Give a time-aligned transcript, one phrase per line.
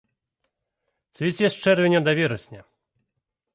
[1.19, 2.61] Цвіце з чэрвеня да верасня.